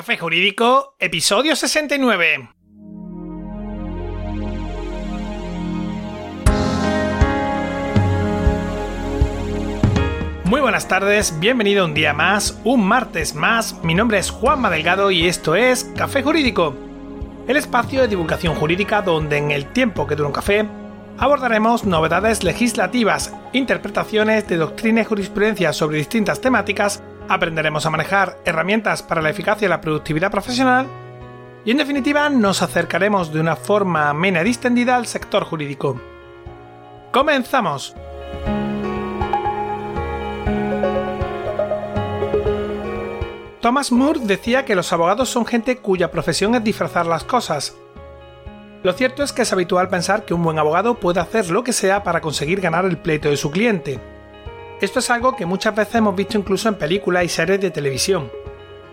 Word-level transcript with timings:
Café 0.00 0.16
Jurídico, 0.16 0.96
episodio 0.98 1.54
69. 1.54 2.48
Muy 10.46 10.60
buenas 10.62 10.88
tardes, 10.88 11.38
bienvenido 11.38 11.84
un 11.84 11.92
día 11.92 12.14
más, 12.14 12.58
un 12.64 12.88
martes 12.88 13.34
más. 13.34 13.84
Mi 13.84 13.92
nombre 13.92 14.18
es 14.18 14.30
Juanma 14.30 14.70
Delgado 14.70 15.10
y 15.10 15.26
esto 15.28 15.54
es 15.54 15.84
Café 15.94 16.22
Jurídico, 16.22 16.74
el 17.46 17.58
espacio 17.58 18.00
de 18.00 18.08
divulgación 18.08 18.54
jurídica 18.54 19.02
donde 19.02 19.36
en 19.36 19.50
el 19.50 19.66
tiempo 19.66 20.06
que 20.06 20.16
dura 20.16 20.28
un 20.28 20.32
café 20.32 20.66
abordaremos 21.18 21.84
novedades 21.84 22.42
legislativas, 22.42 23.34
interpretaciones 23.52 24.48
de 24.48 24.56
doctrina 24.56 25.02
y 25.02 25.04
jurisprudencia 25.04 25.74
sobre 25.74 25.98
distintas 25.98 26.40
temáticas, 26.40 27.02
aprenderemos 27.30 27.86
a 27.86 27.90
manejar 27.90 28.38
herramientas 28.44 29.04
para 29.04 29.22
la 29.22 29.30
eficacia 29.30 29.66
y 29.66 29.68
la 29.68 29.80
productividad 29.80 30.32
profesional 30.32 30.88
y 31.64 31.70
en 31.70 31.76
definitiva 31.76 32.28
nos 32.28 32.60
acercaremos 32.60 33.32
de 33.32 33.38
una 33.38 33.54
forma 33.54 34.10
amena 34.10 34.40
y 34.40 34.44
distendida 34.44 34.96
al 34.96 35.06
sector 35.06 35.44
jurídico. 35.44 36.00
¡Comenzamos! 37.12 37.94
Thomas 43.60 43.92
Moore 43.92 44.20
decía 44.24 44.64
que 44.64 44.74
los 44.74 44.92
abogados 44.92 45.28
son 45.28 45.46
gente 45.46 45.76
cuya 45.76 46.10
profesión 46.10 46.56
es 46.56 46.64
disfrazar 46.64 47.06
las 47.06 47.22
cosas. 47.22 47.76
Lo 48.82 48.92
cierto 48.92 49.22
es 49.22 49.32
que 49.32 49.42
es 49.42 49.52
habitual 49.52 49.88
pensar 49.88 50.24
que 50.24 50.34
un 50.34 50.42
buen 50.42 50.58
abogado 50.58 50.98
puede 50.98 51.20
hacer 51.20 51.50
lo 51.50 51.62
que 51.62 51.74
sea 51.74 52.02
para 52.02 52.20
conseguir 52.20 52.60
ganar 52.60 52.86
el 52.86 52.98
pleito 52.98 53.28
de 53.28 53.36
su 53.36 53.52
cliente. 53.52 54.00
Esto 54.80 55.00
es 55.00 55.10
algo 55.10 55.36
que 55.36 55.44
muchas 55.44 55.74
veces 55.74 55.96
hemos 55.96 56.16
visto 56.16 56.38
incluso 56.38 56.66
en 56.66 56.76
películas 56.76 57.24
y 57.24 57.28
series 57.28 57.60
de 57.60 57.70
televisión. 57.70 58.32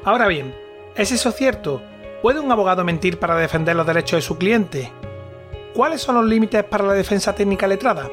Ahora 0.03 0.27
bien, 0.27 0.53
¿es 0.97 1.13
eso 1.13 1.31
cierto? 1.31 1.81
¿Puede 2.21 2.41
un 2.41 2.51
abogado 2.51 2.83
mentir 2.83 3.19
para 3.19 3.37
defender 3.37 3.73
los 3.73 3.87
derechos 3.87 4.17
de 4.17 4.21
su 4.21 4.37
cliente? 4.37 4.91
¿Cuáles 5.73 6.01
son 6.01 6.15
los 6.15 6.25
límites 6.25 6.65
para 6.65 6.83
la 6.83 6.93
defensa 6.93 7.33
técnica 7.33 7.67
letrada? 7.67 8.09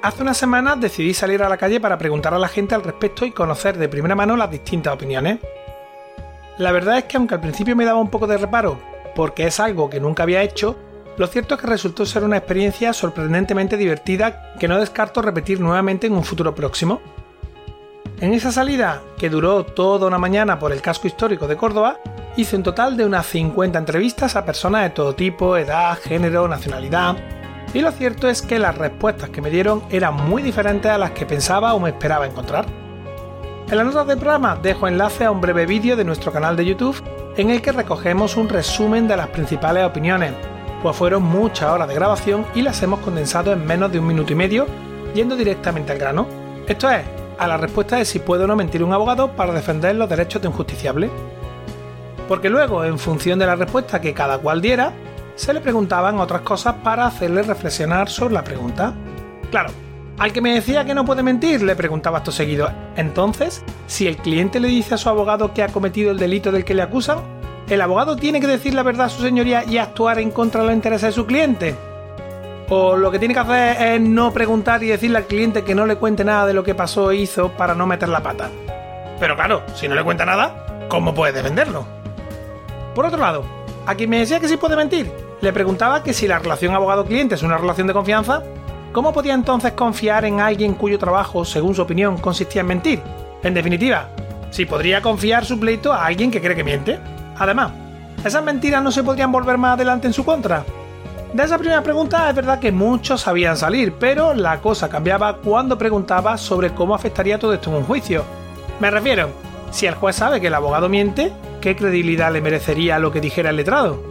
Hace 0.00 0.22
unas 0.22 0.36
semanas 0.36 0.80
decidí 0.80 1.12
salir 1.12 1.42
a 1.42 1.48
la 1.48 1.56
calle 1.56 1.80
para 1.80 1.98
preguntar 1.98 2.34
a 2.34 2.38
la 2.38 2.48
gente 2.48 2.76
al 2.76 2.84
respecto 2.84 3.24
y 3.24 3.32
conocer 3.32 3.78
de 3.78 3.88
primera 3.88 4.14
mano 4.14 4.36
las 4.36 4.50
distintas 4.50 4.94
opiniones. 4.94 5.40
La 6.58 6.70
verdad 6.70 6.98
es 6.98 7.04
que 7.04 7.16
aunque 7.16 7.34
al 7.34 7.40
principio 7.40 7.74
me 7.74 7.84
daba 7.84 7.98
un 7.98 8.10
poco 8.10 8.28
de 8.28 8.38
reparo, 8.38 8.78
porque 9.16 9.48
es 9.48 9.58
algo 9.58 9.90
que 9.90 9.98
nunca 9.98 10.22
había 10.22 10.42
hecho, 10.42 10.76
lo 11.18 11.26
cierto 11.26 11.54
es 11.54 11.60
que 11.60 11.66
resultó 11.66 12.06
ser 12.06 12.24
una 12.24 12.38
experiencia 12.38 12.92
sorprendentemente 12.92 13.76
divertida 13.76 14.54
que 14.58 14.68
no 14.68 14.78
descarto 14.78 15.20
repetir 15.20 15.60
nuevamente 15.60 16.06
en 16.06 16.14
un 16.14 16.24
futuro 16.24 16.54
próximo. 16.54 17.00
En 18.20 18.32
esa 18.32 18.52
salida, 18.52 19.02
que 19.18 19.28
duró 19.28 19.64
toda 19.64 20.06
una 20.06 20.18
mañana 20.18 20.58
por 20.58 20.72
el 20.72 20.80
casco 20.80 21.06
histórico 21.06 21.48
de 21.48 21.56
Córdoba, 21.56 21.98
hice 22.36 22.56
un 22.56 22.62
total 22.62 22.96
de 22.96 23.04
unas 23.04 23.26
50 23.26 23.78
entrevistas 23.78 24.36
a 24.36 24.44
personas 24.44 24.84
de 24.84 24.90
todo 24.90 25.14
tipo, 25.14 25.56
edad, 25.56 25.98
género, 25.98 26.48
nacionalidad, 26.48 27.16
y 27.74 27.80
lo 27.80 27.90
cierto 27.90 28.28
es 28.28 28.42
que 28.42 28.58
las 28.58 28.76
respuestas 28.76 29.30
que 29.30 29.40
me 29.40 29.50
dieron 29.50 29.82
eran 29.90 30.14
muy 30.14 30.42
diferentes 30.42 30.90
a 30.90 30.98
las 30.98 31.12
que 31.12 31.26
pensaba 31.26 31.74
o 31.74 31.80
me 31.80 31.90
esperaba 31.90 32.26
encontrar. 32.26 32.66
En 33.70 33.76
las 33.76 33.86
notas 33.86 34.06
del 34.06 34.18
programa 34.18 34.56
dejo 34.62 34.86
enlace 34.86 35.24
a 35.24 35.30
un 35.30 35.40
breve 35.40 35.64
vídeo 35.66 35.96
de 35.96 36.04
nuestro 36.04 36.30
canal 36.30 36.56
de 36.56 36.66
YouTube 36.66 37.02
en 37.36 37.50
el 37.50 37.62
que 37.62 37.72
recogemos 37.72 38.36
un 38.36 38.48
resumen 38.48 39.08
de 39.08 39.16
las 39.16 39.28
principales 39.28 39.84
opiniones, 39.84 40.32
pues 40.82 40.96
fueron 40.96 41.22
muchas 41.22 41.70
horas 41.70 41.88
de 41.88 41.94
grabación 41.94 42.44
y 42.54 42.62
las 42.62 42.82
hemos 42.82 43.00
condensado 43.00 43.52
en 43.52 43.64
menos 43.64 43.92
de 43.92 44.00
un 44.00 44.06
minuto 44.06 44.32
y 44.32 44.36
medio, 44.36 44.66
yendo 45.14 45.36
directamente 45.36 45.92
al 45.92 45.98
grano. 45.98 46.26
Esto 46.66 46.90
es, 46.90 47.02
a 47.38 47.46
la 47.46 47.56
respuesta 47.56 47.96
de 47.96 48.04
si 48.04 48.18
puede 48.18 48.44
o 48.44 48.46
no 48.46 48.56
mentir 48.56 48.82
un 48.82 48.92
abogado 48.92 49.32
para 49.32 49.52
defender 49.52 49.94
los 49.94 50.08
derechos 50.08 50.42
de 50.42 50.48
un 50.48 50.54
justiciable. 50.54 51.10
Porque 52.28 52.50
luego, 52.50 52.84
en 52.84 52.98
función 52.98 53.38
de 53.38 53.46
la 53.46 53.56
respuesta 53.56 54.00
que 54.00 54.14
cada 54.14 54.38
cual 54.38 54.60
diera, 54.60 54.92
se 55.36 55.52
le 55.52 55.60
preguntaban 55.60 56.18
otras 56.18 56.42
cosas 56.42 56.74
para 56.82 57.06
hacerle 57.06 57.42
reflexionar 57.42 58.08
sobre 58.08 58.34
la 58.34 58.44
pregunta. 58.44 58.92
Claro, 59.50 59.70
al 60.18 60.32
que 60.32 60.40
me 60.40 60.54
decía 60.54 60.84
que 60.84 60.94
no 60.94 61.04
puede 61.04 61.22
mentir, 61.22 61.62
le 61.62 61.76
preguntaba 61.76 62.18
esto 62.18 62.32
seguido. 62.32 62.70
Entonces, 62.96 63.64
si 63.86 64.06
el 64.06 64.16
cliente 64.16 64.60
le 64.60 64.68
dice 64.68 64.94
a 64.94 64.98
su 64.98 65.08
abogado 65.08 65.52
que 65.52 65.62
ha 65.62 65.68
cometido 65.68 66.10
el 66.10 66.18
delito 66.18 66.52
del 66.52 66.64
que 66.64 66.74
le 66.74 66.82
acusan, 66.82 67.18
¿el 67.68 67.80
abogado 67.80 68.16
tiene 68.16 68.40
que 68.40 68.46
decir 68.46 68.74
la 68.74 68.82
verdad 68.82 69.06
a 69.06 69.10
su 69.10 69.22
señoría 69.22 69.64
y 69.64 69.78
actuar 69.78 70.18
en 70.18 70.30
contra 70.30 70.60
de 70.60 70.68
los 70.68 70.76
intereses 70.76 71.08
de 71.08 71.12
su 71.12 71.26
cliente? 71.26 71.74
¿O 72.68 72.96
lo 72.96 73.10
que 73.10 73.18
tiene 73.18 73.34
que 73.34 73.40
hacer 73.40 73.82
es 73.82 74.00
no 74.00 74.32
preguntar 74.32 74.82
y 74.82 74.88
decirle 74.88 75.18
al 75.18 75.26
cliente 75.26 75.64
que 75.64 75.74
no 75.74 75.86
le 75.86 75.96
cuente 75.96 76.24
nada 76.24 76.46
de 76.46 76.54
lo 76.54 76.64
que 76.64 76.74
pasó 76.74 77.10
e 77.10 77.16
hizo 77.16 77.50
para 77.50 77.74
no 77.74 77.86
meter 77.86 78.08
la 78.08 78.22
pata? 78.22 78.50
Pero 79.20 79.36
claro, 79.36 79.62
si 79.74 79.88
no 79.88 79.94
le 79.94 80.02
cuenta 80.02 80.24
nada, 80.24 80.86
¿cómo 80.88 81.14
puede 81.14 81.32
defenderlo? 81.32 81.84
Por 82.94 83.06
otro 83.06 83.18
lado, 83.18 83.44
a 83.86 83.94
quien 83.94 84.10
me 84.10 84.18
decía 84.18 84.40
que 84.40 84.48
sí 84.48 84.56
puede 84.56 84.76
mentir, 84.76 85.10
le 85.40 85.52
preguntaba 85.52 86.02
que 86.02 86.12
si 86.12 86.28
la 86.28 86.38
relación 86.38 86.74
abogado-cliente 86.74 87.34
es 87.34 87.42
una 87.42 87.58
relación 87.58 87.86
de 87.86 87.92
confianza, 87.92 88.42
¿cómo 88.92 89.12
podía 89.12 89.34
entonces 89.34 89.72
confiar 89.72 90.24
en 90.24 90.40
alguien 90.40 90.74
cuyo 90.74 90.98
trabajo, 90.98 91.44
según 91.44 91.74
su 91.74 91.82
opinión, 91.82 92.18
consistía 92.18 92.60
en 92.60 92.68
mentir? 92.68 93.02
En 93.42 93.54
definitiva, 93.54 94.08
si 94.50 94.66
podría 94.66 95.02
confiar 95.02 95.44
su 95.44 95.58
pleito 95.58 95.92
a 95.92 96.06
alguien 96.06 96.30
que 96.30 96.40
cree 96.40 96.54
que 96.54 96.62
miente. 96.62 97.00
Además, 97.38 97.72
¿esas 98.24 98.42
mentiras 98.44 98.82
no 98.82 98.90
se 98.90 99.02
podrían 99.02 99.32
volver 99.32 99.58
más 99.58 99.74
adelante 99.74 100.06
en 100.06 100.12
su 100.12 100.24
contra? 100.24 100.64
De 101.32 101.42
esa 101.42 101.56
primera 101.56 101.82
pregunta 101.82 102.28
es 102.28 102.36
verdad 102.36 102.58
que 102.58 102.72
muchos 102.72 103.22
sabían 103.22 103.56
salir, 103.56 103.94
pero 103.98 104.34
la 104.34 104.60
cosa 104.60 104.90
cambiaba 104.90 105.38
cuando 105.38 105.78
preguntaba 105.78 106.36
sobre 106.36 106.74
cómo 106.74 106.94
afectaría 106.94 107.38
todo 107.38 107.54
esto 107.54 107.70
en 107.70 107.76
un 107.76 107.84
juicio. 107.84 108.22
Me 108.80 108.90
refiero, 108.90 109.30
si 109.70 109.86
el 109.86 109.94
juez 109.94 110.16
sabe 110.16 110.40
que 110.42 110.48
el 110.48 110.54
abogado 110.54 110.90
miente, 110.90 111.32
¿qué 111.62 111.74
credibilidad 111.74 112.30
le 112.30 112.42
merecería 112.42 112.98
lo 112.98 113.10
que 113.10 113.22
dijera 113.22 113.48
el 113.48 113.56
letrado? 113.56 114.02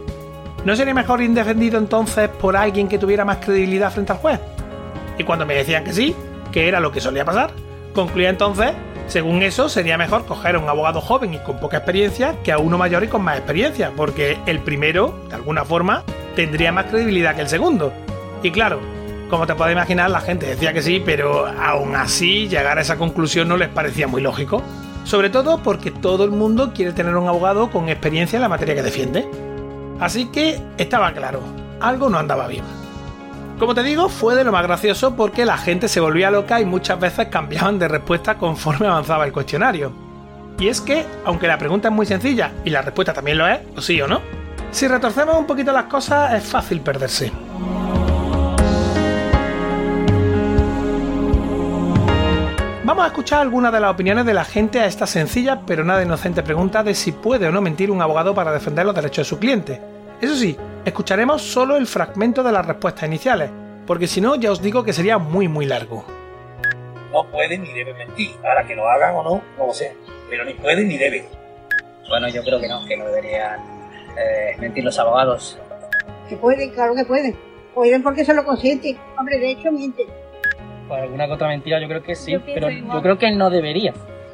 ¿No 0.64 0.74
sería 0.74 0.94
mejor 0.94 1.22
indefendido 1.22 1.78
entonces 1.78 2.28
por 2.28 2.56
alguien 2.56 2.88
que 2.88 2.98
tuviera 2.98 3.24
más 3.24 3.38
credibilidad 3.38 3.92
frente 3.92 4.12
al 4.12 4.18
juez? 4.18 4.40
Y 5.16 5.22
cuando 5.22 5.46
me 5.46 5.54
decían 5.54 5.84
que 5.84 5.92
sí, 5.92 6.16
que 6.50 6.66
era 6.66 6.80
lo 6.80 6.90
que 6.90 7.00
solía 7.00 7.24
pasar, 7.24 7.52
concluía 7.94 8.30
entonces, 8.30 8.72
según 9.12 9.42
eso, 9.42 9.68
sería 9.68 9.98
mejor 9.98 10.24
coger 10.24 10.56
a 10.56 10.58
un 10.58 10.70
abogado 10.70 11.02
joven 11.02 11.34
y 11.34 11.38
con 11.40 11.60
poca 11.60 11.76
experiencia 11.76 12.34
que 12.42 12.50
a 12.50 12.56
uno 12.56 12.78
mayor 12.78 13.04
y 13.04 13.08
con 13.08 13.20
más 13.20 13.36
experiencia, 13.36 13.92
porque 13.94 14.38
el 14.46 14.60
primero, 14.60 15.14
de 15.28 15.34
alguna 15.34 15.66
forma, 15.66 16.02
tendría 16.34 16.72
más 16.72 16.86
credibilidad 16.86 17.34
que 17.34 17.42
el 17.42 17.48
segundo. 17.50 17.92
Y 18.42 18.50
claro, 18.50 18.80
como 19.28 19.46
te 19.46 19.54
puedes 19.54 19.74
imaginar, 19.74 20.08
la 20.08 20.22
gente 20.22 20.46
decía 20.46 20.72
que 20.72 20.80
sí, 20.80 21.02
pero 21.04 21.46
aún 21.46 21.94
así 21.94 22.48
llegar 22.48 22.78
a 22.78 22.80
esa 22.80 22.96
conclusión 22.96 23.48
no 23.48 23.58
les 23.58 23.68
parecía 23.68 24.08
muy 24.08 24.22
lógico. 24.22 24.62
Sobre 25.04 25.28
todo 25.28 25.62
porque 25.62 25.90
todo 25.90 26.24
el 26.24 26.30
mundo 26.30 26.72
quiere 26.74 26.94
tener 26.94 27.14
un 27.14 27.28
abogado 27.28 27.70
con 27.70 27.90
experiencia 27.90 28.38
en 28.38 28.42
la 28.42 28.48
materia 28.48 28.74
que 28.74 28.82
defiende. 28.82 29.28
Así 30.00 30.30
que 30.30 30.58
estaba 30.78 31.12
claro, 31.12 31.42
algo 31.80 32.08
no 32.08 32.16
andaba 32.16 32.46
bien. 32.46 32.64
Como 33.58 33.74
te 33.74 33.82
digo, 33.82 34.08
fue 34.08 34.34
de 34.34 34.44
lo 34.44 34.52
más 34.52 34.64
gracioso 34.64 35.14
porque 35.14 35.44
la 35.44 35.56
gente 35.56 35.88
se 35.88 36.00
volvía 36.00 36.30
loca 36.30 36.60
y 36.60 36.64
muchas 36.64 36.98
veces 36.98 37.28
cambiaban 37.28 37.78
de 37.78 37.88
respuesta 37.88 38.36
conforme 38.36 38.86
avanzaba 38.88 39.24
el 39.24 39.32
cuestionario. 39.32 39.92
Y 40.58 40.68
es 40.68 40.80
que, 40.80 41.06
aunque 41.24 41.48
la 41.48 41.58
pregunta 41.58 41.88
es 41.88 41.94
muy 41.94 42.06
sencilla 42.06 42.52
y 42.64 42.70
la 42.70 42.82
respuesta 42.82 43.12
también 43.12 43.38
lo 43.38 43.46
es, 43.46 43.60
o 43.76 43.80
sí 43.80 44.00
o 44.00 44.08
no, 44.08 44.20
si 44.70 44.88
retorcemos 44.88 45.36
un 45.36 45.46
poquito 45.46 45.72
las 45.72 45.84
cosas 45.84 46.34
es 46.34 46.44
fácil 46.44 46.80
perderse. 46.80 47.32
Vamos 52.84 53.04
a 53.04 53.06
escuchar 53.06 53.40
algunas 53.40 53.72
de 53.72 53.80
las 53.80 53.92
opiniones 53.92 54.26
de 54.26 54.34
la 54.34 54.44
gente 54.44 54.80
a 54.80 54.86
esta 54.86 55.06
sencilla 55.06 55.60
pero 55.66 55.84
nada 55.84 56.02
inocente 56.02 56.42
pregunta 56.42 56.82
de 56.82 56.94
si 56.94 57.12
puede 57.12 57.46
o 57.46 57.52
no 57.52 57.62
mentir 57.62 57.90
un 57.90 58.02
abogado 58.02 58.34
para 58.34 58.52
defender 58.52 58.84
los 58.84 58.94
derechos 58.94 59.26
de 59.26 59.30
su 59.30 59.38
cliente. 59.38 59.80
Eso 60.20 60.34
sí, 60.34 60.56
escucharemos 60.84 61.42
solo 61.42 61.76
el 61.76 61.86
fragmento 61.86 62.42
de 62.42 62.52
las 62.52 62.66
respuestas 62.66 63.04
iniciales, 63.08 63.50
porque 63.86 64.06
si 64.06 64.20
no 64.20 64.36
ya 64.36 64.50
os 64.52 64.60
digo 64.62 64.84
que 64.84 64.92
sería 64.92 65.18
muy 65.18 65.48
muy 65.48 65.66
largo. 65.66 66.04
No 67.12 67.24
puede 67.30 67.58
ni 67.58 67.72
debe 67.72 67.92
mentir. 67.94 68.30
Ahora 68.42 68.66
que 68.66 68.74
lo 68.74 68.88
hagan 68.88 69.14
o 69.16 69.22
no, 69.22 69.42
no 69.58 69.66
lo 69.66 69.74
sé. 69.74 69.94
Pero 70.30 70.44
ni 70.44 70.54
pueden 70.54 70.88
ni 70.88 70.96
deben. 70.96 71.26
Bueno, 72.08 72.28
yo 72.28 72.42
creo 72.42 72.58
que 72.58 72.68
no, 72.68 72.84
que 72.86 72.96
no 72.96 73.04
deberían 73.04 73.60
eh, 74.18 74.56
mentir 74.58 74.82
los 74.84 74.98
abogados. 74.98 75.58
Que 76.28 76.36
pueden, 76.36 76.70
claro 76.70 76.94
que 76.94 77.04
pueden. 77.04 77.36
Pueden 77.74 78.02
porque 78.02 78.24
se 78.24 78.32
lo 78.34 78.44
consienten. 78.44 78.96
Hombre, 79.18 79.38
de 79.38 79.50
hecho 79.50 79.70
mienten. 79.70 80.06
Por 80.88 80.98
alguna 80.98 81.26
que 81.26 81.32
otra 81.32 81.48
mentira 81.48 81.80
yo 81.80 81.88
creo 81.88 82.02
que 82.02 82.14
sí, 82.14 82.32
Yo 82.32 82.40
pero 82.44 82.70
igual. 82.70 82.96
yo 82.96 83.02
creo 83.02 83.18
que 83.18 83.30
no 83.32 83.50
debería. 83.50 83.92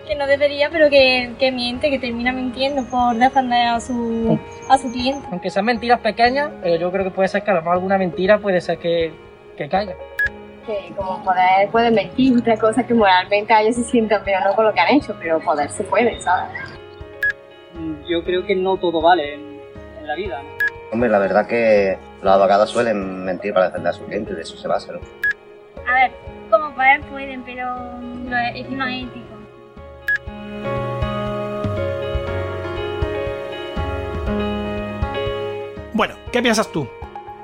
Que 0.09 0.15
no 0.15 0.27
debería, 0.27 0.71
pero 0.71 0.89
que, 0.89 1.35
que 1.39 1.53
miente, 1.53 1.91
que 1.91 1.99
termina 1.99 2.33
mintiendo 2.33 2.83
por 2.85 3.15
defender 3.15 3.67
a 3.67 3.79
su, 3.79 4.39
a 4.71 4.79
su 4.79 4.91
cliente. 4.91 5.29
Aunque 5.31 5.51
sean 5.51 5.67
mentiras 5.67 6.01
pequeñas, 6.01 6.51
pero 6.63 6.77
yo 6.77 6.91
creo 6.91 7.05
que 7.05 7.11
puede 7.11 7.29
ser 7.29 7.43
que 7.43 7.51
a 7.51 7.55
lo 7.55 7.61
mejor 7.61 7.75
alguna 7.75 7.99
mentira 7.99 8.39
puede 8.39 8.63
ser 8.63 8.79
que, 8.79 9.13
que 9.59 9.69
caiga. 9.69 9.95
que 10.67 10.95
como 10.97 11.23
poder 11.23 11.69
pueden 11.71 11.95
mentir, 11.95 12.39
otra 12.39 12.57
cosa 12.57 12.87
que 12.87 12.95
moralmente 12.95 13.53
a 13.53 13.61
ellos 13.61 13.77
se 13.77 13.85
sientan 13.85 14.25
peor 14.25 14.43
no 14.45 14.55
con 14.55 14.65
lo 14.65 14.73
que 14.73 14.81
han 14.81 14.95
hecho, 14.95 15.15
pero 15.21 15.41
poder 15.41 15.69
se 15.71 15.85
puede, 15.85 16.19
¿sabes? 16.21 16.49
yo 18.09 18.25
creo 18.25 18.47
que 18.47 18.57
no 18.57 18.79
todo 18.79 19.03
vale 19.03 19.35
en, 19.35 19.61
en 20.01 20.07
la 20.07 20.15
vida. 20.15 20.43
¿no? 20.43 20.49
Hombre, 20.91 21.11
la 21.11 21.19
verdad 21.19 21.47
que 21.47 21.99
los 22.23 22.33
abogados 22.33 22.71
suelen 22.71 23.25
mentir 23.25 23.53
para 23.53 23.67
defender 23.67 23.91
a 23.91 23.93
su 23.93 24.05
cliente, 24.07 24.35
de 24.35 24.41
eso 24.41 24.57
se 24.57 24.67
basa, 24.67 24.93
¿no? 24.93 25.01
A 25.87 25.95
ver, 25.95 26.13
como 26.51 26.75
poder 26.75 27.03
pueden, 27.03 27.43
pero 27.43 27.67
no 28.01 28.39
es, 28.39 28.71
no 28.71 28.87
es 28.87 29.05
ético. 29.05 29.28
Bueno, 35.93 36.15
¿qué 36.31 36.41
piensas 36.41 36.71
tú? 36.71 36.89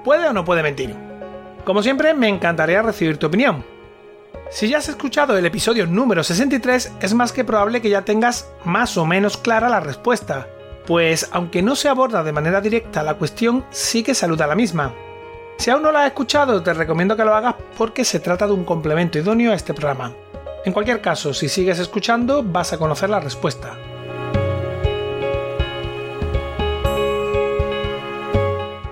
¿Puede 0.04 0.28
o 0.28 0.32
no 0.32 0.44
puede 0.44 0.62
mentir? 0.62 0.94
Como 1.64 1.82
siempre, 1.82 2.14
me 2.14 2.28
encantaría 2.28 2.82
recibir 2.82 3.16
tu 3.16 3.26
opinión. 3.26 3.64
Si 4.50 4.68
ya 4.68 4.78
has 4.78 4.88
escuchado 4.88 5.36
el 5.36 5.46
episodio 5.46 5.86
número 5.86 6.22
63, 6.22 6.92
es 7.00 7.14
más 7.14 7.32
que 7.32 7.42
probable 7.42 7.82
que 7.82 7.90
ya 7.90 8.04
tengas 8.04 8.48
más 8.64 8.96
o 8.96 9.06
menos 9.06 9.36
clara 9.36 9.68
la 9.68 9.80
respuesta, 9.80 10.46
pues 10.86 11.28
aunque 11.32 11.62
no 11.62 11.74
se 11.74 11.88
aborda 11.88 12.22
de 12.22 12.32
manera 12.32 12.60
directa 12.60 13.02
la 13.02 13.14
cuestión, 13.14 13.64
sí 13.70 14.02
que 14.02 14.14
saluda 14.14 14.46
la 14.46 14.54
misma. 14.54 14.92
Si 15.56 15.70
aún 15.70 15.82
no 15.82 15.90
la 15.90 16.02
has 16.02 16.08
escuchado, 16.08 16.62
te 16.62 16.74
recomiendo 16.74 17.16
que 17.16 17.24
lo 17.24 17.34
hagas 17.34 17.56
porque 17.76 18.04
se 18.04 18.20
trata 18.20 18.46
de 18.46 18.52
un 18.52 18.64
complemento 18.64 19.18
idóneo 19.18 19.52
a 19.52 19.56
este 19.56 19.74
programa. 19.74 20.12
En 20.64 20.72
cualquier 20.72 21.02
caso, 21.02 21.34
si 21.34 21.48
sigues 21.50 21.78
escuchando, 21.78 22.42
vas 22.42 22.72
a 22.72 22.78
conocer 22.78 23.10
la 23.10 23.20
respuesta. 23.20 23.76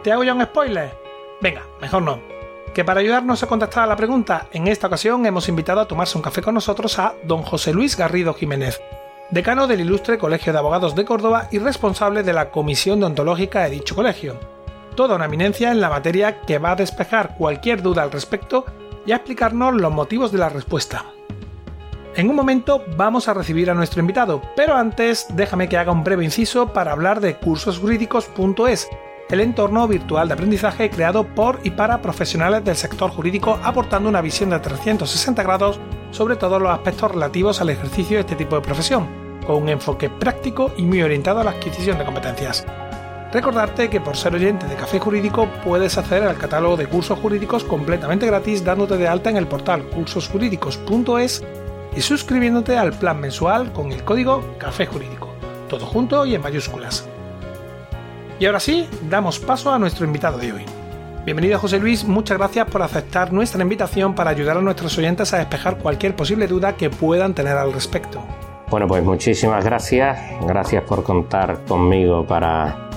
¿Te 0.03 0.13
hago 0.13 0.23
ya 0.23 0.35
un 0.35 0.43
spoiler? 0.43 0.95
Venga, 1.41 1.63
mejor 1.81 2.03
no. 2.03 2.21
Que 2.75 2.85
para 2.85 3.01
ayudarnos 3.01 3.43
a 3.43 3.47
contestar 3.47 3.85
a 3.85 3.87
la 3.87 3.97
pregunta, 3.97 4.49
en 4.53 4.67
esta 4.67 4.89
ocasión 4.89 5.25
hemos 5.25 5.49
invitado 5.49 5.81
a 5.81 5.89
tomarse 5.89 6.19
un 6.19 6.23
café 6.23 6.43
con 6.43 6.55
nosotros 6.55 6.99
a 6.99 7.15
don 7.25 7.43
José 7.43 7.73
Luis 7.73 7.97
Garrido 7.97 8.35
Jiménez, 8.35 8.81
decano 9.31 9.67
del 9.67 9.81
Ilustre 9.81 10.19
Colegio 10.19 10.53
de 10.53 10.59
Abogados 10.59 10.95
de 10.95 11.05
Córdoba 11.05 11.49
y 11.53 11.59
responsable 11.59 12.23
de 12.23 12.33
la 12.33 12.51
Comisión 12.51 13.01
Deontológica 13.01 13.63
de 13.63 13.71
dicho 13.71 13.95
colegio. 13.95 14.39
Toda 14.95 15.17
una 15.17 15.25
eminencia 15.25 15.71
en 15.71 15.81
la 15.81 15.89
materia 15.89 16.43
que 16.43 16.59
va 16.59 16.73
a 16.73 16.77
despejar 16.77 17.37
cualquier 17.39 17.81
duda 17.81 18.03
al 18.03 18.13
respecto 18.13 18.67
y 19.07 19.13
a 19.13 19.17
explicarnos 19.17 19.75
los 19.75 19.93
motivos 19.93 20.33
de 20.33 20.39
la 20.39 20.49
respuesta. 20.49 21.12
En 22.15 22.29
un 22.29 22.37
momento 22.37 22.85
vamos 22.99 23.27
a 23.27 23.33
recibir 23.33 23.71
a 23.71 23.75
nuestro 23.75 24.01
invitado, 24.01 24.43
pero 24.55 24.77
antes 24.77 25.27
déjame 25.35 25.67
que 25.67 25.79
haga 25.79 25.93
un 25.93 26.05
breve 26.05 26.25
inciso 26.25 26.71
para 26.75 26.93
hablar 26.93 27.21
de 27.23 27.37
cursosjurídicos.es, 27.37 28.91
el 29.31 29.41
entorno 29.41 29.89
virtual 29.89 30.29
de 30.29 30.35
aprendizaje 30.35 30.91
creado 30.91 31.25
por 31.25 31.59
y 31.63 31.71
para 31.71 32.03
profesionales 32.03 32.63
del 32.65 32.77
sector 32.77 33.11
jurídico 33.11 33.59
aportando 33.63 34.11
una 34.11 34.21
visión 34.21 34.51
de 34.51 34.61
360 34.61 35.43
grados 35.43 35.81
sobre 36.11 36.37
todos 36.37 36.61
los 36.61 36.71
aspectos 36.71 37.13
relativos 37.13 37.63
al 37.63 37.71
ejercicio 37.71 38.19
de 38.19 38.21
este 38.21 38.37
tipo 38.37 38.57
de 38.57 38.63
profesión, 38.63 39.09
con 39.47 39.63
un 39.63 39.71
enfoque 39.71 40.11
práctico 40.11 40.71
y 40.77 40.83
muy 40.83 41.01
orientado 41.01 41.41
a 41.41 41.45
la 41.45 41.53
adquisición 41.53 41.97
de 41.97 42.05
competencias. 42.05 42.67
Recordarte 43.33 43.89
que 43.89 44.03
por 44.03 44.19
ser 44.19 44.35
oyente 44.35 44.67
de 44.67 44.75
Café 44.75 44.99
Jurídico 44.99 45.49
puedes 45.65 45.97
acceder 45.97 46.25
al 46.25 46.37
catálogo 46.37 46.77
de 46.77 46.89
cursos 46.89 47.19
jurídicos 47.19 47.65
completamente 47.65 48.27
gratis 48.27 48.63
dándote 48.63 48.99
de 48.99 49.09
alta 49.09 49.31
en 49.31 49.39
el 49.39 49.47
portal 49.47 49.89
cursosjurídicos.es 49.89 51.43
y 51.97 52.01
suscribiéndote 52.01 52.77
al 52.77 52.93
plan 52.93 53.21
mensual 53.21 53.73
con 53.73 53.93
el 53.93 54.05
código 54.05 54.57
Café 54.59 54.87
Jurídico, 54.87 55.29
todo 55.69 55.87
junto 55.87 56.25
y 56.27 56.35
en 56.35 56.43
mayúsculas. 56.43 57.09
Y 58.39 58.47
ahora 58.47 58.61
sí, 58.61 58.89
damos 59.09 59.39
paso 59.39 59.73
a 59.73 59.79
nuestro 59.79 60.05
invitado 60.05 60.39
de 60.39 60.53
hoy. 60.53 60.65
Bienvenido 61.25 61.59
José 61.59 61.79
Luis, 61.79 62.05
muchas 62.05 62.37
gracias 62.37 62.67
por 62.69 62.83
aceptar 62.83 63.33
nuestra 63.33 63.63
invitación 63.63 64.15
para 64.15 64.31
ayudar 64.31 64.57
a 64.57 64.61
nuestros 64.61 64.99
oyentes 64.99 65.33
a 65.33 65.39
despejar 65.39 65.79
cualquier 65.79 66.17
posible 66.17 66.49
duda 66.49 66.77
que 66.77 66.91
puedan 66.91 67.35
tener 67.35 67.57
al 67.57 67.73
respecto. 67.73 68.21
Bueno, 68.69 68.89
pues 68.89 69.05
muchísimas 69.05 69.65
gracias, 69.65 70.19
gracias 70.47 70.83
por 70.83 71.05
contar 71.05 71.61
conmigo 71.69 72.27
para, 72.27 72.89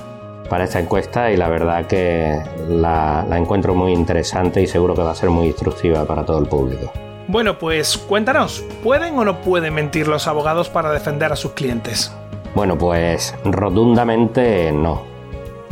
para 0.50 0.64
esta 0.64 0.80
encuesta 0.80 1.30
y 1.32 1.38
la 1.38 1.50
verdad 1.50 1.86
que 1.86 2.42
la, 2.68 3.24
la 3.30 3.38
encuentro 3.38 3.76
muy 3.76 3.92
interesante 3.92 4.62
y 4.62 4.68
seguro 4.68 4.96
que 4.96 5.04
va 5.04 5.12
a 5.12 5.16
ser 5.16 5.30
muy 5.30 5.48
instructiva 5.48 6.06
para 6.06 6.26
todo 6.26 6.40
el 6.40 6.48
público. 6.48 6.92
Bueno, 7.28 7.58
pues 7.58 7.98
cuéntanos, 7.98 8.64
¿pueden 8.84 9.18
o 9.18 9.26
no 9.26 9.42
pueden 9.42 9.74
mentir 9.74 10.08
los 10.08 10.28
abogados 10.28 10.70
para 10.70 10.92
defender 10.92 11.32
a 11.32 11.36
sus 11.36 11.54
clientes? 11.54 12.16
Bueno, 12.54 12.78
pues 12.78 13.36
rotundamente 13.44 14.72
no. 14.72 15.15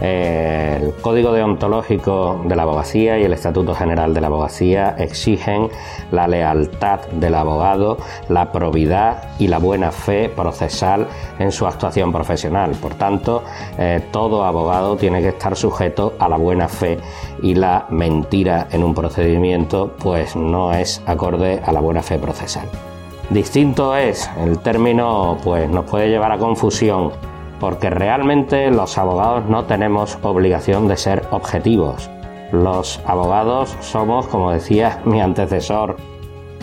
El 0.02 0.94
Código 1.02 1.32
Deontológico 1.32 2.42
de 2.46 2.56
la 2.56 2.64
Abogacía 2.64 3.20
y 3.20 3.24
el 3.24 3.34
Estatuto 3.34 3.74
General 3.74 4.14
de 4.14 4.22
la 4.22 4.28
Abogacía 4.28 4.96
exigen 4.98 5.70
la 6.12 6.28
lealtad 6.28 7.00
del 7.12 7.36
abogado, 7.36 7.98
la 8.30 8.52
probidad 8.52 9.24
y 9.40 9.48
la 9.48 9.60
buena 9.60 9.92
fe 9.92 10.30
procesal 10.30 11.08
en 11.40 11.52
su 11.52 11.66
actuación 11.68 12.12
profesional. 12.12 12.72
Por 12.82 12.96
tanto, 12.96 13.44
eh, 13.78 14.02
todo 14.12 14.46
abogado 14.46 14.98
tiene 14.98 15.22
que 15.22 15.30
estar 15.30 15.56
sujeto 15.56 16.14
a 16.20 16.28
la 16.28 16.38
buena 16.38 16.68
fe 16.68 16.98
y 17.42 17.56
la 17.56 17.86
mentira 17.90 18.68
en 18.72 18.84
un 18.84 18.94
procedimiento 18.94 19.94
pues 20.00 20.36
no 20.36 20.74
es 20.74 21.02
acorde 21.06 21.62
a 21.64 21.72
la 21.72 21.80
buena 21.80 22.02
fe 22.02 22.18
procesal. 22.18 22.68
Distinto 23.30 23.96
es, 23.96 24.30
el 24.38 24.60
término 24.60 25.38
pues 25.44 25.70
nos 25.70 25.86
puede 25.86 26.10
llevar 26.10 26.32
a 26.34 26.38
confusión 26.38 27.12
porque 27.64 27.90
realmente 27.90 28.70
los 28.72 28.98
abogados 28.98 29.46
no 29.48 29.64
tenemos 29.64 30.18
obligación 30.22 30.90
de 30.90 30.98
ser 30.98 31.24
objetivos. 31.32 32.10
Los 32.52 33.00
abogados 33.06 33.78
somos, 33.80 34.28
como 34.28 34.52
decía 34.52 35.00
mi 35.06 35.22
antecesor 35.22 35.96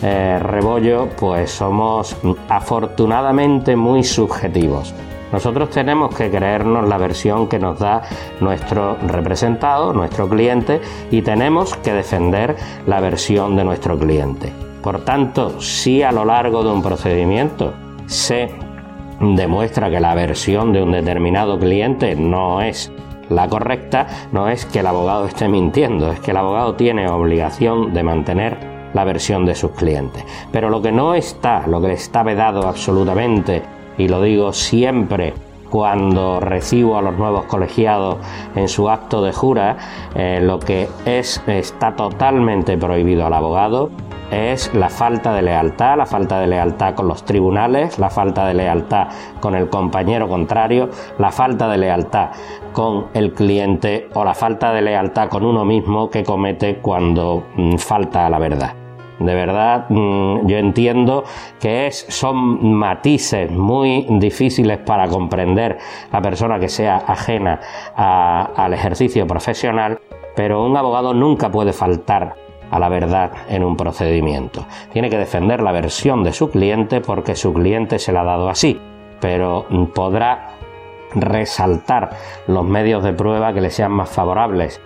eh, 0.03 0.37
Rebollo, 0.39 1.09
pues 1.19 1.49
somos 1.49 2.15
afortunadamente 2.49 3.75
muy 3.75 4.03
subjetivos. 4.03 4.93
Nosotros 5.31 5.71
tenemos 5.71 6.13
que 6.13 6.29
creernos 6.29 6.87
la 6.87 6.99
versión 6.99 7.47
que 7.47 7.57
nos 7.57 7.79
da 7.79 8.03
nuestro 8.39 8.95
representado, 8.97 9.93
nuestro 9.93 10.29
cliente, 10.29 10.81
y 11.09 11.23
tenemos 11.23 11.75
que 11.77 11.93
defender 11.93 12.55
la 12.85 12.99
versión 12.99 13.55
de 13.55 13.63
nuestro 13.63 13.97
cliente. 13.97 14.53
Por 14.83 15.03
tanto, 15.03 15.59
si 15.61 16.03
a 16.03 16.11
lo 16.11 16.25
largo 16.25 16.63
de 16.63 16.69
un 16.69 16.83
procedimiento 16.83 17.73
se 18.05 18.53
demuestra 19.21 19.89
que 19.89 19.99
la 19.99 20.15
versión 20.15 20.73
de 20.73 20.81
un 20.81 20.91
determinado 20.91 21.59
cliente 21.59 22.15
no 22.15 22.61
es 22.61 22.91
la 23.29 23.47
correcta, 23.47 24.07
no 24.31 24.49
es 24.49 24.65
que 24.65 24.79
el 24.79 24.87
abogado 24.87 25.25
esté 25.25 25.47
mintiendo, 25.47 26.11
es 26.11 26.19
que 26.19 26.31
el 26.31 26.37
abogado 26.37 26.75
tiene 26.75 27.07
obligación 27.07 27.93
de 27.93 28.03
mantener 28.03 28.57
la 28.93 29.05
versión 29.05 29.45
de 29.45 29.55
sus 29.55 29.71
clientes. 29.71 30.25
Pero 30.51 30.69
lo 30.69 30.81
que 30.81 30.91
no 30.91 31.13
está, 31.13 31.65
lo 31.67 31.81
que 31.81 31.93
está 31.93 32.23
vedado 32.23 32.67
absolutamente, 32.67 33.63
y 33.97 34.07
lo 34.07 34.21
digo 34.21 34.51
siempre 34.51 35.33
cuando 35.69 36.41
recibo 36.41 36.97
a 36.97 37.01
los 37.01 37.17
nuevos 37.17 37.45
colegiados 37.45 38.17
en 38.55 38.67
su 38.67 38.89
acto 38.89 39.23
de 39.23 39.31
jura, 39.31 39.77
eh, 40.15 40.39
lo 40.41 40.59
que 40.59 40.89
es 41.05 41.41
está 41.47 41.95
totalmente 41.95 42.77
prohibido 42.77 43.25
al 43.25 43.33
abogado 43.33 43.89
es 44.31 44.73
la 44.73 44.89
falta 44.89 45.33
de 45.33 45.41
lealtad, 45.41 45.97
la 45.97 46.05
falta 46.05 46.39
de 46.39 46.47
lealtad 46.47 46.95
con 46.95 47.07
los 47.07 47.25
tribunales, 47.25 47.99
la 47.99 48.09
falta 48.09 48.45
de 48.47 48.53
lealtad 48.53 49.09
con 49.41 49.55
el 49.55 49.69
compañero 49.69 50.27
contrario, 50.29 50.89
la 51.19 51.31
falta 51.31 51.67
de 51.67 51.77
lealtad 51.77 52.29
con 52.71 53.07
el 53.13 53.33
cliente 53.33 54.07
o 54.13 54.23
la 54.23 54.33
falta 54.33 54.71
de 54.71 54.81
lealtad 54.81 55.27
con 55.27 55.45
uno 55.45 55.65
mismo 55.65 56.09
que 56.09 56.23
comete 56.23 56.77
cuando 56.77 57.43
mm, 57.55 57.75
falta 57.75 58.25
a 58.25 58.29
la 58.29 58.39
verdad. 58.39 58.73
De 59.19 59.35
verdad, 59.35 59.85
mm, 59.89 60.47
yo 60.47 60.57
entiendo 60.57 61.23
que 61.59 61.87
es, 61.87 62.05
son 62.09 62.73
matices 62.73 63.51
muy 63.51 64.07
difíciles 64.09 64.79
para 64.79 65.07
comprender 65.07 65.77
la 66.11 66.21
persona 66.21 66.57
que 66.57 66.69
sea 66.69 67.03
ajena 67.05 67.59
al 67.95 68.73
ejercicio 68.73 69.27
profesional, 69.27 69.99
pero 70.35 70.65
un 70.65 70.75
abogado 70.75 71.13
nunca 71.13 71.51
puede 71.51 71.73
faltar 71.73 72.50
a 72.71 72.79
la 72.79 72.89
verdad 72.89 73.31
en 73.49 73.63
un 73.63 73.77
procedimiento. 73.77 74.65
Tiene 74.91 75.09
que 75.09 75.17
defender 75.17 75.61
la 75.61 75.71
versión 75.71 76.23
de 76.23 76.33
su 76.33 76.49
cliente 76.49 77.01
porque 77.01 77.35
su 77.35 77.53
cliente 77.53 77.99
se 77.99 78.11
la 78.11 78.21
ha 78.21 78.25
dado 78.25 78.49
así, 78.49 78.79
pero 79.19 79.67
podrá 79.93 80.55
resaltar 81.13 82.11
los 82.47 82.65
medios 82.65 83.03
de 83.03 83.13
prueba 83.13 83.53
que 83.53 83.61
le 83.61 83.69
sean 83.69 83.91
más 83.91 84.09
favorables, 84.09 84.81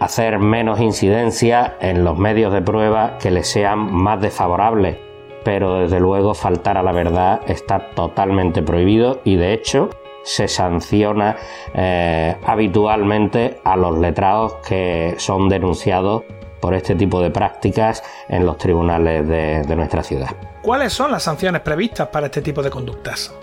hacer 0.00 0.38
menos 0.38 0.80
incidencia 0.80 1.76
en 1.80 2.04
los 2.04 2.16
medios 2.16 2.52
de 2.52 2.62
prueba 2.62 3.18
que 3.18 3.30
le 3.30 3.42
sean 3.42 3.92
más 3.92 4.20
desfavorables, 4.20 4.96
pero 5.44 5.80
desde 5.80 6.00
luego 6.00 6.34
faltar 6.34 6.78
a 6.78 6.82
la 6.82 6.92
verdad 6.92 7.40
está 7.48 7.90
totalmente 7.94 8.62
prohibido 8.62 9.20
y 9.24 9.36
de 9.36 9.52
hecho 9.52 9.90
se 10.22 10.46
sanciona 10.46 11.36
eh, 11.74 12.36
habitualmente 12.46 13.60
a 13.64 13.76
los 13.76 13.98
letrados 13.98 14.54
que 14.68 15.14
son 15.18 15.48
denunciados 15.48 16.22
por 16.62 16.74
este 16.74 16.94
tipo 16.94 17.20
de 17.20 17.30
prácticas 17.30 18.04
en 18.28 18.46
los 18.46 18.56
tribunales 18.56 19.26
de, 19.26 19.76
nuestra 19.76 20.04
ciudad. 20.04 20.28
¿Cuáles 20.62 20.92
son 20.92 21.10
las 21.10 21.24
sanciones 21.24 21.60
previstas 21.60 22.06
para 22.08 22.26
este 22.26 22.40
tipo 22.40 22.62
de 22.62 22.70
conductas? 22.70 23.34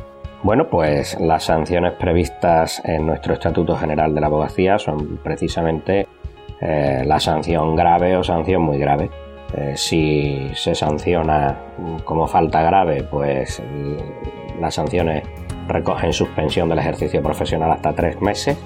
Bueno, 0.41 0.69
pues 0.69 1.19
las 1.19 1.43
sanciones 1.43 1.93
previstas 1.99 2.81
en 2.85 3.05
nuestro 3.05 3.33
Estatuto 3.33 3.75
General 3.75 4.15
de 4.15 4.21
la 4.21 4.27
Abogacía 4.27 4.79
son 4.79 5.17
precisamente 5.17 6.07
eh, 6.61 7.03
la 7.05 7.19
sanción 7.19 7.75
grave 7.75 8.15
o 8.15 8.23
sanción 8.23 8.61
muy 8.61 8.79
grave. 8.79 9.09
Eh, 9.53 9.73
si 9.75 10.51
se 10.55 10.73
sanciona 10.73 11.57
como 12.05 12.25
falta 12.25 12.61
grave, 12.61 13.03
pues 13.03 13.61
las 14.61 14.73
sanciones 14.73 15.23
recogen 15.67 16.13
suspensión 16.13 16.69
del 16.69 16.79
ejercicio 16.79 17.21
profesional 17.21 17.71
hasta 17.73 17.93
tres 17.93 18.21
meses 18.21 18.57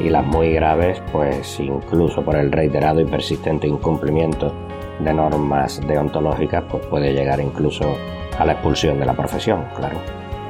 y 0.00 0.08
las 0.08 0.24
muy 0.24 0.52
graves, 0.52 1.00
pues 1.12 1.58
incluso 1.60 2.22
por 2.22 2.36
el 2.36 2.50
reiterado 2.50 3.00
y 3.00 3.04
persistente 3.04 3.66
incumplimiento 3.66 4.52
de 5.00 5.12
normas 5.12 5.80
deontológicas, 5.86 6.64
pues 6.70 6.86
puede 6.86 7.12
llegar 7.12 7.40
incluso 7.40 7.96
a 8.38 8.44
la 8.44 8.52
expulsión 8.52 8.98
de 8.98 9.06
la 9.06 9.14
profesión, 9.14 9.64
claro. 9.76 9.96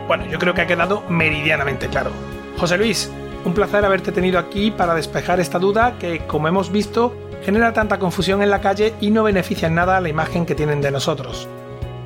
Bueno, 0.07 0.27
yo 0.27 0.39
creo 0.39 0.55
que 0.55 0.63
ha 0.63 0.67
quedado 0.67 1.03
meridianamente 1.09 1.89
claro. 1.89 2.11
José 2.59 2.77
Luis, 2.77 3.11
un 3.45 3.55
placer 3.55 3.85
haberte 3.85 4.13
tenido 4.13 4.39
aquí 4.39 4.71
para 4.71 4.95
despejar 4.95 5.41
esta 5.41 5.59
duda 5.59 5.95
que, 5.99 6.21
como 6.27 6.49
hemos 6.49 6.71
visto, 6.71 7.15
genera 7.43 7.73
tanta 7.73 7.99
confusión 7.99 8.43
en 8.43 8.51
la 8.51 8.61
calle 8.61 8.95
y 9.01 9.11
no 9.11 9.25
beneficia 9.25 9.69
en 9.69 9.75
nada 9.75 10.01
la 10.01 10.09
imagen 10.09 10.47
que 10.47 10.55
tienen 10.55 10.81
de 10.81 10.91
nosotros. 10.91 11.49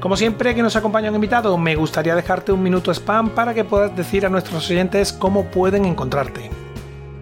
Como 0.00 0.16
siempre 0.16 0.54
que 0.54 0.62
nos 0.62 0.76
acompaña 0.76 1.08
un 1.08 1.16
invitado, 1.16 1.56
me 1.58 1.74
gustaría 1.74 2.14
dejarte 2.14 2.52
un 2.52 2.62
minuto 2.62 2.90
spam 2.92 3.30
para 3.30 3.54
que 3.54 3.64
puedas 3.64 3.94
decir 3.96 4.24
a 4.24 4.28
nuestros 4.28 4.70
oyentes 4.70 5.12
cómo 5.12 5.46
pueden 5.46 5.84
encontrarte. 5.84 6.50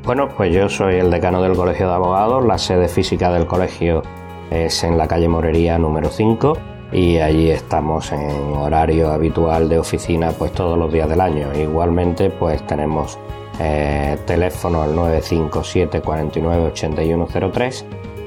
Bueno, 0.04 0.28
pues 0.28 0.52
yo 0.52 0.68
soy 0.68 0.96
el 0.96 1.10
decano 1.10 1.40
del 1.40 1.56
Colegio 1.56 1.88
de 1.88 1.94
Abogados, 1.94 2.44
la 2.44 2.58
sede 2.58 2.88
física 2.88 3.32
del 3.32 3.46
colegio 3.46 4.02
es 4.50 4.84
en 4.84 4.98
la 4.98 5.08
calle 5.08 5.28
Morería 5.28 5.78
número 5.78 6.10
5 6.10 6.58
y 6.92 7.16
allí 7.16 7.50
estamos 7.50 8.12
en 8.12 8.52
horario 8.54 9.10
habitual 9.10 9.66
de 9.70 9.78
oficina 9.78 10.30
pues 10.32 10.52
todos 10.52 10.78
los 10.78 10.92
días 10.92 11.08
del 11.08 11.22
año. 11.22 11.48
Igualmente 11.54 12.28
pues 12.28 12.66
tenemos 12.66 13.18
eh, 13.58 14.18
teléfono 14.26 14.82
al 14.82 14.94
957 14.94 16.02
49 16.02 16.66
8103 16.66 17.86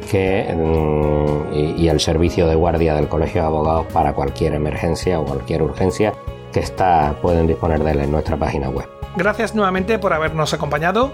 que, 0.10 0.52
mm, 0.52 1.54
y, 1.54 1.84
y, 1.84 1.90
el 1.90 2.00
servicio 2.00 2.48
de 2.48 2.56
guardia 2.56 2.96
del 2.96 3.08
Colegio 3.08 3.42
de 3.42 3.48
Abogados 3.48 3.86
para 3.94 4.14
cualquier 4.14 4.56
emergencia 4.56 5.20
o 5.20 5.26
cualquier 5.26 5.62
urgencia 5.62 6.14
que 6.52 6.62
está, 6.62 7.14
pueden 7.22 7.46
disponer 7.46 7.84
de 7.84 7.92
él 7.92 8.00
en 8.00 8.12
nuestra 8.12 8.36
página 8.36 8.68
web. 8.68 8.88
Gracias 9.16 9.54
nuevamente 9.54 10.00
por 10.00 10.14
habernos 10.14 10.54
acompañado. 10.54 11.12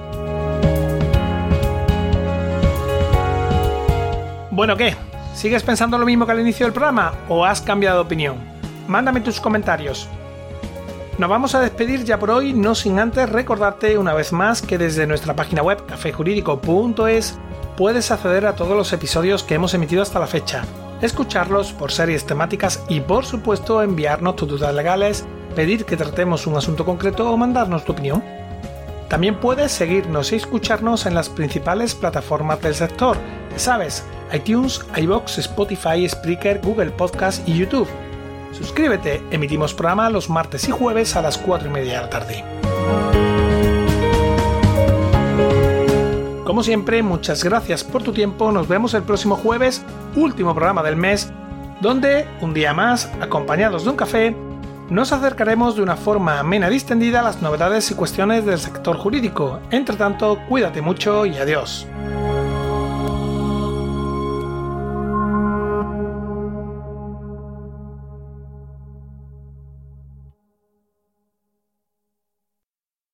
Bueno, 4.53 4.77
¿qué? 4.77 4.95
¿Sigues 5.33 5.63
pensando 5.63 5.97
lo 5.97 6.05
mismo 6.05 6.27
que 6.27 6.31
al 6.31 6.39
inicio 6.39 6.67
del 6.67 6.73
programa 6.73 7.15
o 7.27 7.43
has 7.43 7.59
cambiado 7.59 7.97
de 7.97 8.03
opinión? 8.03 8.35
Mándame 8.87 9.19
tus 9.19 9.41
comentarios. 9.41 10.07
Nos 11.17 11.27
vamos 11.27 11.55
a 11.55 11.59
despedir 11.59 12.03
ya 12.03 12.19
por 12.19 12.29
hoy, 12.29 12.53
no 12.53 12.75
sin 12.75 12.99
antes 12.99 13.27
recordarte 13.27 13.97
una 13.97 14.13
vez 14.13 14.31
más 14.31 14.61
que 14.61 14.77
desde 14.77 15.07
nuestra 15.07 15.35
página 15.35 15.63
web 15.63 15.83
cafejurídico.es 15.87 17.39
puedes 17.75 18.11
acceder 18.11 18.45
a 18.45 18.55
todos 18.55 18.77
los 18.77 18.93
episodios 18.93 19.41
que 19.41 19.55
hemos 19.55 19.73
emitido 19.73 20.03
hasta 20.03 20.19
la 20.19 20.27
fecha, 20.27 20.61
escucharlos 21.01 21.73
por 21.73 21.91
series 21.91 22.23
temáticas 22.23 22.83
y 22.87 23.01
por 23.01 23.25
supuesto 23.25 23.81
enviarnos 23.81 24.35
tus 24.35 24.49
dudas 24.49 24.75
legales, 24.75 25.25
pedir 25.55 25.83
que 25.83 25.97
tratemos 25.97 26.45
un 26.45 26.57
asunto 26.57 26.85
concreto 26.85 27.27
o 27.27 27.37
mandarnos 27.37 27.85
tu 27.85 27.93
opinión. 27.93 28.23
También 29.09 29.39
puedes 29.39 29.71
seguirnos 29.71 30.31
y 30.31 30.35
escucharnos 30.35 31.07
en 31.07 31.15
las 31.15 31.29
principales 31.29 31.95
plataformas 31.95 32.61
del 32.61 32.75
sector, 32.75 33.17
sabes, 33.59 34.03
iTunes, 34.33 34.81
iBox, 34.95 35.37
Spotify, 35.39 36.07
Spreaker, 36.07 36.59
Google 36.61 36.91
Podcast 36.91 37.47
y 37.47 37.57
YouTube. 37.57 37.87
Suscríbete, 38.51 39.21
emitimos 39.31 39.73
programa 39.73 40.09
los 40.09 40.29
martes 40.29 40.67
y 40.67 40.71
jueves 40.71 41.15
a 41.15 41.21
las 41.21 41.37
4 41.37 41.69
y 41.69 41.71
media 41.71 41.95
de 41.95 42.01
la 42.01 42.09
tarde. 42.09 42.43
Como 46.45 46.61
siempre, 46.61 47.01
muchas 47.01 47.43
gracias 47.43 47.83
por 47.83 48.03
tu 48.03 48.13
tiempo, 48.13 48.51
nos 48.51 48.67
vemos 48.67 48.93
el 48.93 49.03
próximo 49.03 49.35
jueves, 49.35 49.83
último 50.15 50.53
programa 50.53 50.83
del 50.83 50.95
mes, 50.95 51.31
donde, 51.81 52.27
un 52.41 52.53
día 52.53 52.73
más, 52.73 53.11
acompañados 53.21 53.83
de 53.83 53.89
un 53.89 53.95
café, 53.95 54.35
nos 54.89 55.11
acercaremos 55.11 55.75
de 55.75 55.81
una 55.81 55.95
forma 55.95 56.39
amena 56.39 56.67
y 56.67 56.73
distendida 56.73 57.21
a 57.21 57.23
las 57.23 57.41
novedades 57.41 57.89
y 57.89 57.95
cuestiones 57.95 58.45
del 58.45 58.59
sector 58.59 58.97
jurídico. 58.97 59.59
Entre 59.71 59.95
tanto, 59.95 60.37
cuídate 60.47 60.81
mucho 60.81 61.25
y 61.25 61.37
adiós. 61.37 61.87